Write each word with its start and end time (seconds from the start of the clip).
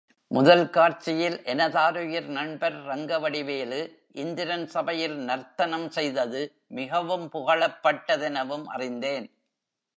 முதல் 0.31 0.69
காட்சியில் 0.69 1.35
எனதாருயிர் 1.43 2.27
நண்பர் 2.27 2.77
ரங்கவடிவேலு, 2.85 3.81
இந்திரன் 4.13 4.65
சபையில் 4.67 5.17
நர்த்தனம் 5.19 5.89
செய்தது 5.89 6.41
மிகவும் 6.67 7.25
புகழப்பட்டதெனவும் 7.33 8.65
அறிந்தேன். 8.67 9.27